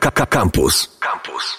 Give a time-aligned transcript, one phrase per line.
[0.00, 0.98] Campus.
[1.00, 1.58] Campus.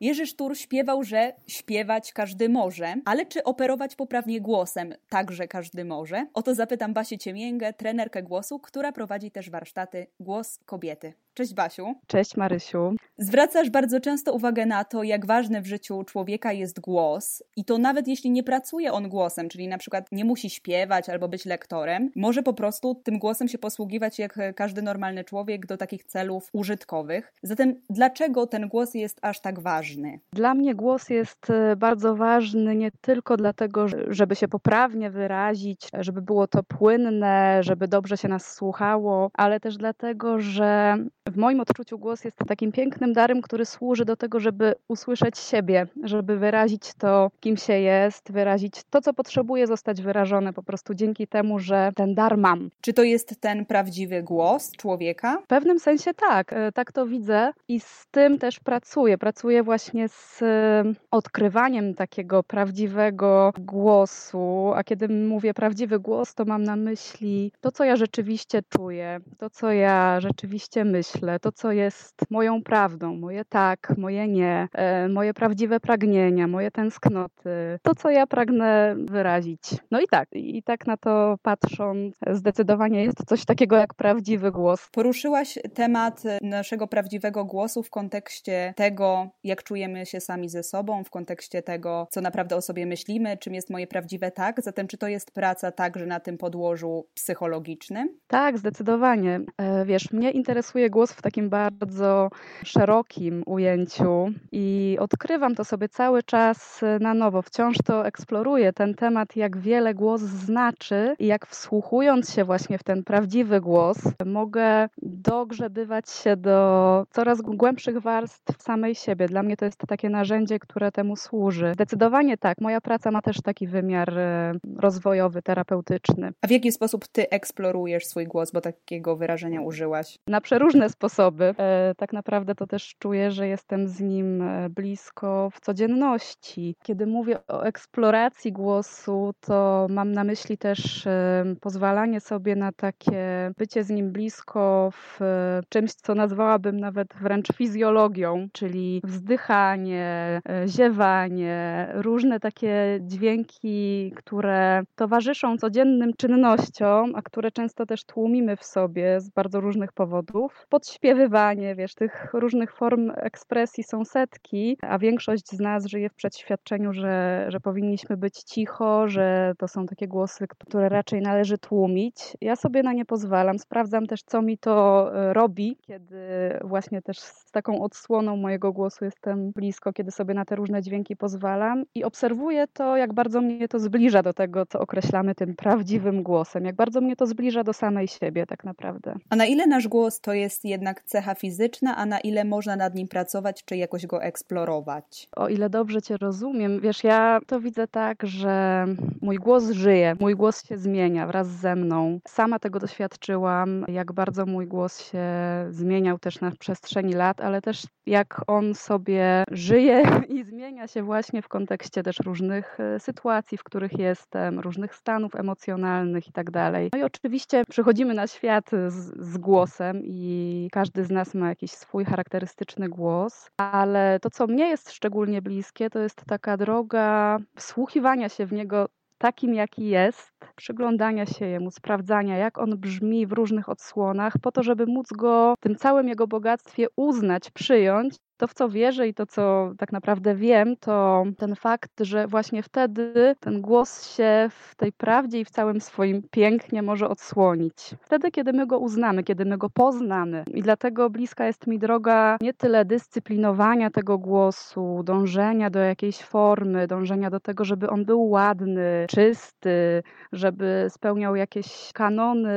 [0.00, 6.26] Jerzy Sztur śpiewał, że śpiewać każdy może, ale czy operować poprawnie głosem także każdy może?
[6.34, 11.12] O to zapytam Basię Ciemięgę, trenerkę głosu, która prowadzi też warsztaty Głos Kobiety.
[11.36, 11.94] Cześć Basiu.
[12.06, 12.94] Cześć Marysiu.
[13.18, 17.78] Zwracasz bardzo często uwagę na to, jak ważny w życiu człowieka jest głos i to
[17.78, 22.10] nawet jeśli nie pracuje on głosem, czyli na przykład nie musi śpiewać albo być lektorem,
[22.16, 27.32] może po prostu tym głosem się posługiwać jak każdy normalny człowiek do takich celów użytkowych.
[27.42, 30.20] Zatem dlaczego ten głos jest aż tak ważny?
[30.32, 36.22] Dla mnie głos jest e, bardzo ważny nie tylko dlatego, żeby się poprawnie wyrazić, żeby
[36.22, 40.96] było to płynne, żeby dobrze się nas słuchało, ale też dlatego, że
[41.32, 45.86] w moim odczuciu głos jest takim pięknym darem, który służy do tego, żeby usłyszeć siebie,
[46.02, 51.26] żeby wyrazić to, kim się jest, wyrazić to, co potrzebuje zostać wyrażone po prostu dzięki
[51.26, 52.70] temu, że ten dar mam.
[52.80, 55.38] Czy to jest ten prawdziwy głos człowieka?
[55.44, 59.18] W pewnym sensie tak, e, tak to widzę i z tym też pracuję.
[59.18, 66.62] Pracuję właśnie z e, odkrywaniem takiego prawdziwego głosu, a kiedy mówię prawdziwy głos, to mam
[66.62, 71.72] na myśli to, co ja rzeczywiście czuję, to, co ja rzeczywiście myślę myślę, to co
[71.72, 78.10] jest moją prawdą, moje tak, moje nie, e, moje prawdziwe pragnienia, moje tęsknoty, to co
[78.10, 79.60] ja pragnę wyrazić.
[79.90, 84.88] No i tak, i tak na to patrząc, zdecydowanie jest coś takiego jak prawdziwy głos.
[84.92, 91.10] Poruszyłaś temat naszego prawdziwego głosu w kontekście tego, jak czujemy się sami ze sobą, w
[91.10, 94.62] kontekście tego, co naprawdę o sobie myślimy, czym jest moje prawdziwe tak.
[94.62, 98.08] Zatem, czy to jest praca także na tym podłożu psychologicznym?
[98.26, 99.40] Tak, zdecydowanie.
[99.58, 102.30] E, wiesz, mnie interesuje głos w takim bardzo
[102.64, 107.42] szerokim ujęciu i odkrywam to sobie cały czas na nowo.
[107.42, 112.82] Wciąż to eksploruję ten temat, jak wiele głos znaczy i jak wsłuchując się właśnie w
[112.82, 119.28] ten prawdziwy głos, mogę dogrzebywać się do coraz głębszych warstw samej siebie.
[119.28, 121.72] Dla mnie to jest takie narzędzie, które temu służy.
[121.74, 126.32] Zdecydowanie tak, moja praca ma też taki wymiar e, rozwojowy, terapeutyczny.
[126.42, 130.18] A w jaki sposób ty eksplorujesz swój głos, bo takiego wyrażenia użyłaś?
[130.26, 131.54] Na przeróżne sposoby.
[131.58, 136.76] E, tak naprawdę to też czuję, że jestem z nim e, blisko w codzienności.
[136.82, 143.52] Kiedy mówię o eksploracji głosu, to mam na myśli też e, pozwalanie sobie na takie
[143.58, 145.20] bycie z nim blisko w
[145.68, 156.12] czymś, co nazwałabym nawet wręcz fizjologią, czyli wzdychanie, ziewanie, różne takie dźwięki, które towarzyszą codziennym
[156.18, 162.28] czynnościom, a które często też tłumimy w sobie z bardzo różnych powodów podśpiewywanie, wiesz, tych
[162.32, 168.16] różnych form ekspresji są setki, a większość z nas żyje w przedświadczeniu, że, że powinniśmy
[168.16, 172.16] być cicho, że to są takie głosy, które raczej należy tłumić.
[172.40, 176.18] Ja sobie na nie pozwalam, sprawdzam też, co mi to e, robi, kiedy
[176.64, 181.16] właśnie też z taką odsłoną mojego głosu jestem blisko, kiedy sobie na te różne dźwięki
[181.16, 186.22] pozwalam i obserwuję to, jak bardzo mnie to zbliża do tego, co określamy tym prawdziwym
[186.22, 189.14] głosem, jak bardzo mnie to zbliża do samej siebie tak naprawdę.
[189.30, 192.94] A na ile nasz głos to jest jednak cecha fizyczna, a na ile można nad
[192.94, 195.28] nim pracować, czy jakoś go eksplorować?
[195.36, 198.86] O ile dobrze Cię rozumiem, wiesz, ja to widzę tak, że
[199.22, 202.20] mój głos żyje, mój głos się zmienia wraz ze mną.
[202.28, 205.24] Sama tego doświadczyłam, jak bardzo mój głos się
[205.70, 210.02] zmieniał też na przestrzeni lat, ale też jak on sobie żyje
[210.36, 215.34] i zmienia się właśnie w kontekście też różnych e, sytuacji, w których jestem, różnych stanów
[215.34, 216.90] emocjonalnych i tak dalej.
[216.92, 221.70] No i oczywiście przychodzimy na świat z, z głosem i każdy z nas ma jakiś
[221.70, 228.28] swój charakterystyczny głos, ale to, co mnie jest szczególnie bliskie, to jest taka droga wsłuchiwania
[228.28, 233.68] się w niego takim, jaki jest, przyglądania się jemu, sprawdzania, jak on brzmi w różnych
[233.68, 238.54] odsłonach, po to, żeby móc go w tym całym jego bogactwie uznać, przyjąć to, w
[238.54, 243.60] co wierzę i to, co tak naprawdę wiem, to ten fakt, że właśnie wtedy ten
[243.60, 247.94] głos się w tej prawdzie i w całym swoim pięknie może odsłonić.
[248.00, 250.44] Wtedy, kiedy my go uznamy, kiedy my go poznamy.
[250.54, 256.86] I dlatego bliska jest mi droga nie tyle dyscyplinowania tego głosu, dążenia do jakiejś formy,
[256.86, 260.02] dążenia do tego, żeby on był ładny, czysty,
[260.36, 262.52] żeby spełniał jakieś kanony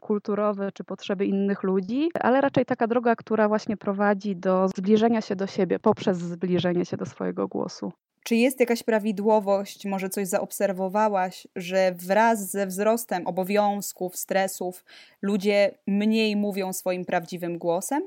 [0.00, 5.36] kulturowe czy potrzeby innych ludzi, ale raczej taka droga, która właśnie prowadzi do zbliżenia się
[5.36, 7.92] do siebie poprzez zbliżenie się do swojego głosu.
[8.22, 14.84] Czy jest jakaś prawidłowość, może coś zaobserwowałaś, że wraz ze wzrostem obowiązków, stresów
[15.22, 18.02] ludzie mniej mówią swoim prawdziwym głosem?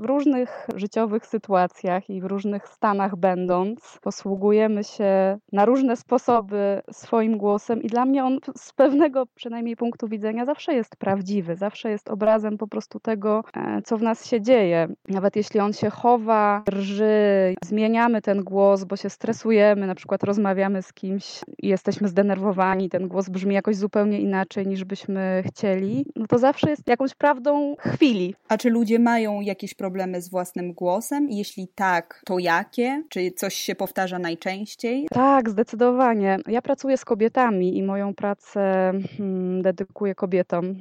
[0.00, 7.38] W różnych życiowych sytuacjach i w różnych stanach będąc, posługujemy się na różne sposoby swoim
[7.38, 12.10] głosem i dla mnie on z pewnego przynajmniej punktu widzenia zawsze jest prawdziwy, zawsze jest
[12.10, 14.88] obrazem po prostu tego, e, co w nas się dzieje.
[15.08, 20.82] Nawet jeśli on się chowa, drży, zmieniamy ten głos, bo się stresujemy, na przykład rozmawiamy
[20.82, 26.26] z kimś i jesteśmy zdenerwowani, ten głos brzmi jakoś zupełnie inaczej niż byśmy chcieli, no
[26.26, 28.34] to zawsze jest jakąś prawdą chwili.
[28.48, 31.30] A czy ludzie mają jakieś problemy z własnym głosem?
[31.30, 33.02] Jeśli tak, to jakie?
[33.08, 35.06] Czy coś się powtarza najczęściej?
[35.10, 36.38] Tak, zdecydowanie.
[36.46, 40.74] Ja pracuję z kobietami i moją pracę hmm, dedykuję kobietom.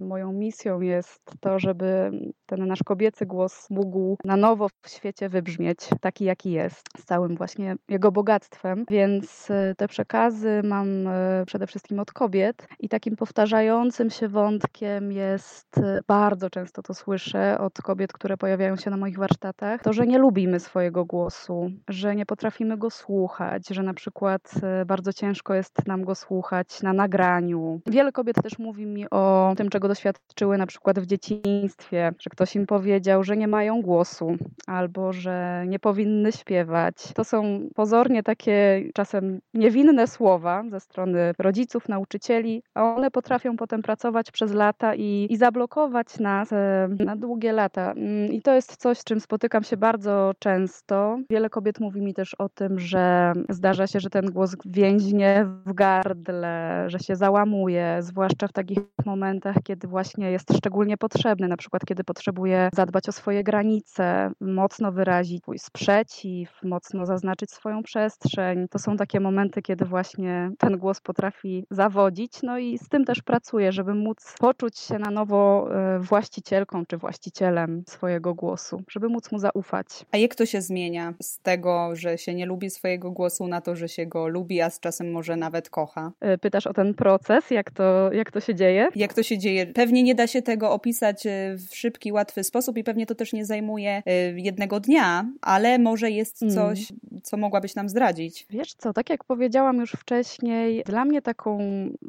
[0.00, 2.10] Moją misją jest to, żeby
[2.46, 7.36] ten nasz kobiecy głos mógł na nowo w świecie wybrzmieć, taki jaki jest, z całym
[7.36, 8.84] właśnie jego bogactwem.
[8.90, 15.12] Więc e, te przekazy mam e, przede wszystkim od kobiet i takim powtarzającym się wątkiem
[15.12, 19.92] jest, e, bardzo często to słyszę od kobiet, które pojawiają się na moich warsztatach, to,
[19.92, 24.52] że nie lubimy swojego głosu, że nie potrafimy go słuchać, że na przykład
[24.86, 27.80] bardzo ciężko jest nam go słuchać na nagraniu.
[27.86, 32.56] Wiele kobiet też mówi mi o tym, czego doświadczyły na przykład w dzieciństwie, że ktoś
[32.56, 34.36] im powiedział, że nie mają głosu
[34.66, 36.94] albo że nie powinny śpiewać.
[37.14, 43.82] To są pozornie takie czasem niewinne słowa ze strony rodziców, nauczycieli, a one potrafią potem
[43.82, 47.94] pracować przez lata i, i zablokować nas e, na długie lata.
[48.32, 51.18] I to jest coś, z czym spotykam się bardzo często.
[51.30, 55.72] Wiele kobiet mówi mi też o tym, że zdarza się, że ten głos więźnie w
[55.72, 61.84] gardle, że się załamuje, zwłaszcza w takich momentach, kiedy właśnie jest szczególnie potrzebny, na przykład
[61.84, 68.68] kiedy potrzebuje zadbać o swoje granice, mocno wyrazić swój sprzeciw, mocno zaznaczyć swoją przestrzeń.
[68.68, 72.42] To są takie momenty, kiedy właśnie ten głos potrafi zawodzić.
[72.42, 76.96] No i z tym też pracuję, żeby móc poczuć się na nowo e, właścicielką czy
[76.96, 79.86] właścicielem swojego głosu, żeby móc mu zaufać.
[80.12, 83.76] A jak to się zmienia z tego, że się nie lubi swojego głosu na to,
[83.76, 86.12] że się go lubi, a z czasem może nawet kocha?
[86.20, 88.88] E, pytasz o ten proces, jak to, jak to się dzieje?
[88.96, 89.66] Jak to się dzieje?
[89.66, 93.32] Pewnie nie da się tego opisać e, w szybki, łatwy sposób i pewnie to też
[93.32, 94.02] nie zajmuje
[94.36, 96.54] jednego dnia, ale może jest mm.
[96.54, 97.22] coś, mm.
[97.22, 98.46] co mogłabyś nam zdradzić.
[98.50, 101.58] Wiesz co, tak jak powiedziałam już wcześniej, dla mnie taką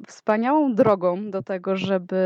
[0.08, 2.18] wspaniałą drogą do tego, żeby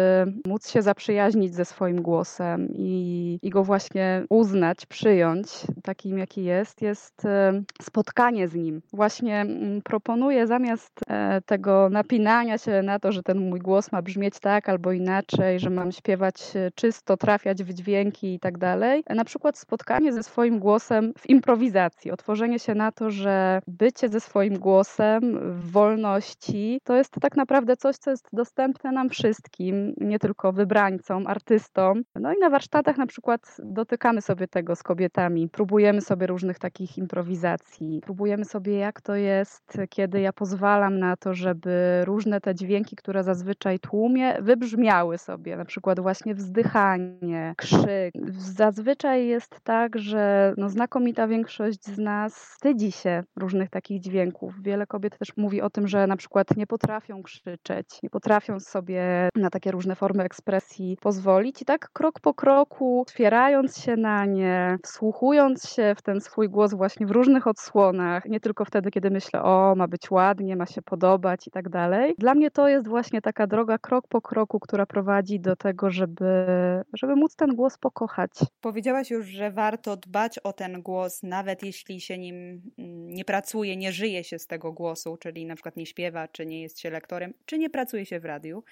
[0.47, 5.47] móc się zaprzyjaźnić ze swoim głosem i, i go właśnie uznać, przyjąć
[5.83, 8.81] takim, jaki jest, jest e, spotkanie z nim.
[8.93, 14.01] Właśnie mm, proponuję zamiast e, tego napinania się na to, że ten mój głos ma
[14.01, 19.03] brzmieć tak albo inaczej, że mam śpiewać e, czysto, trafiać w dźwięki i tak dalej,
[19.09, 24.19] na przykład spotkanie ze swoim głosem w improwizacji, otworzenie się na to, że bycie ze
[24.19, 30.19] swoim głosem w wolności to jest tak naprawdę coś, co jest dostępne nam wszystkim, nie
[30.19, 32.01] tylko wybrańcom, artystom.
[32.15, 36.97] No i na warsztatach na przykład dotykamy sobie tego z kobietami, próbujemy sobie różnych takich
[36.97, 42.95] improwizacji, próbujemy sobie jak to jest, kiedy ja pozwalam na to, żeby różne te dźwięki,
[42.95, 48.13] które zazwyczaj tłumie, wybrzmiały sobie, na przykład właśnie wzdychanie, krzyk.
[48.37, 54.61] Zazwyczaj jest tak, że no znakomita większość z nas wstydzi się różnych takich dźwięków.
[54.63, 59.29] Wiele kobiet też mówi o tym, że na przykład nie potrafią krzyczeć, nie potrafią sobie
[59.35, 61.61] na takie różne formy ekspresji pozwolić.
[61.61, 63.05] I tak krok po kroku,
[63.51, 68.39] otwierając się na nie, wsłuchując się w ten swój głos właśnie w różnych odsłonach, nie
[68.39, 72.15] tylko wtedy, kiedy myślę, o, ma być ładnie, ma się podobać i tak dalej.
[72.17, 76.45] Dla mnie to jest właśnie taka droga krok po kroku, która prowadzi do tego, żeby,
[76.93, 78.31] żeby móc ten głos pokochać.
[78.61, 83.77] Powiedziałaś już, że warto dbać o ten głos, nawet jeśli się nim mm, nie pracuje,
[83.77, 86.89] nie żyje się z tego głosu, czyli na przykład nie śpiewa, czy nie jest się
[86.89, 88.63] lektorem, czy nie pracuje się w radiu.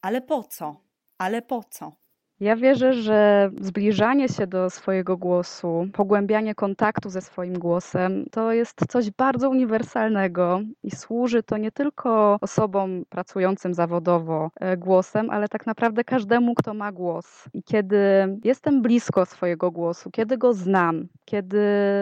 [0.00, 0.80] Ale po co?
[1.18, 2.01] Ale po co?
[2.42, 8.80] Ja wierzę, że zbliżanie się do swojego głosu, pogłębianie kontaktu ze swoim głosem to jest
[8.88, 15.66] coś bardzo uniwersalnego i służy to nie tylko osobom pracującym zawodowo e, głosem, ale tak
[15.66, 17.44] naprawdę każdemu, kto ma głos.
[17.54, 17.98] I kiedy
[18.44, 21.58] jestem blisko swojego głosu, kiedy go znam, kiedy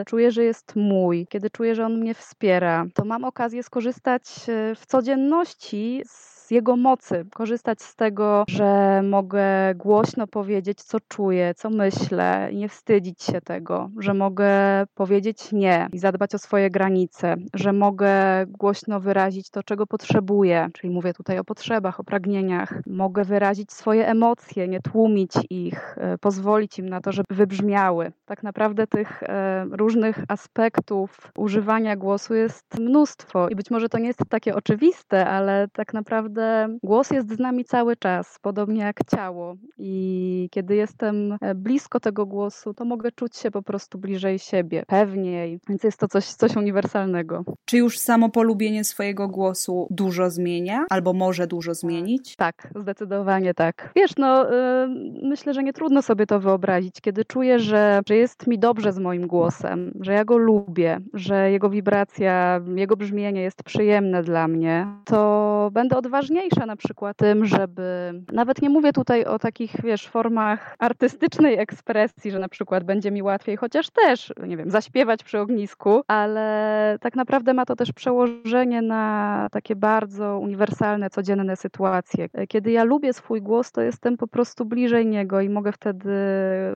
[0.06, 4.74] czuję, że jest mój, kiedy czuję, że on mnie wspiera, to mam okazję skorzystać e,
[4.74, 11.70] w codzienności z jego mocy, korzystać z tego, że mogę głośno powiedzieć, co czuję, co
[11.70, 14.50] myślę nie wstydzić się tego, że mogę
[14.94, 18.12] powiedzieć nie i zadbać o swoje granice, że mogę
[18.48, 22.74] głośno wyrazić to, czego potrzebuję, czyli mówię tutaj o potrzebach, o pragnieniach.
[22.86, 28.12] Mogę wyrazić swoje emocje, nie tłumić ich, e, pozwolić im na to, żeby wybrzmiały.
[28.24, 34.06] Tak naprawdę tych e, różnych aspektów używania głosu jest mnóstwo i być może to nie
[34.06, 39.00] jest takie oczywiste, ale tak naprawdę naprawdę głos jest z nami cały czas, podobnie jak
[39.16, 39.56] ciało.
[39.78, 44.84] I kiedy jestem e, blisko tego głosu, to mogę czuć się po prostu bliżej siebie,
[44.86, 45.60] pewniej.
[45.68, 47.44] Więc jest to coś, coś uniwersalnego.
[47.64, 52.36] Czy już samo polubienie swojego głosu dużo zmienia, albo może dużo zmienić?
[52.36, 53.92] Tak, zdecydowanie tak.
[53.96, 54.88] Wiesz, no, yy,
[55.22, 58.98] myślę, że nie trudno sobie to wyobrazić, kiedy czuję, że, że jest mi dobrze z
[58.98, 64.86] moim głosem, że ja go lubię, że jego wibracja, jego brzmienie jest przyjemne dla mnie,
[65.04, 65.96] to będę
[66.30, 72.30] odważniejsza na przykład tym, żeby nawet nie mówię tutaj o takich, wiesz, formach artystycznej ekspresji,
[72.30, 77.16] że na przykład będzie mi łatwiej, chociaż też, nie wiem, zaśpiewać przy ognisku, ale tak
[77.16, 82.28] naprawdę ma to też przełożenie na takie bardzo uniwersalne, codzienne sytuacje.
[82.48, 86.10] Kiedy ja lubię swój głos, to jestem po prostu bliżej niego i mogę wtedy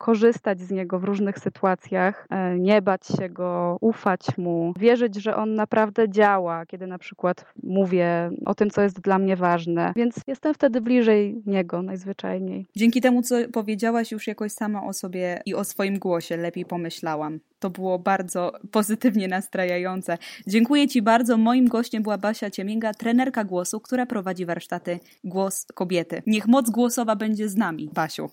[0.00, 5.37] korzystać z niego w różnych sytuacjach, e, nie bać się go, ufać mu, wierzyć, że
[5.37, 9.92] on naprawdę działa, kiedy na przykład mówię o tym, co jest dla mnie ważne.
[9.96, 12.66] Więc jestem wtedy bliżej niego najzwyczajniej.
[12.76, 17.40] Dzięki temu, co powiedziałaś już jakoś sama o sobie i o swoim głosie, lepiej pomyślałam.
[17.58, 20.18] To było bardzo pozytywnie nastrajające.
[20.46, 21.36] Dziękuję Ci bardzo.
[21.36, 26.22] Moim gościem była Basia Ciemięga, trenerka głosu, która prowadzi warsztaty Głos Kobiety.
[26.26, 28.30] Niech moc głosowa będzie z nami, Basiu.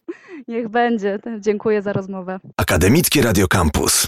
[0.48, 1.20] Niech będzie.
[1.40, 2.40] Dziękuję za rozmowę.
[2.58, 4.08] Akademickie Radio Campus.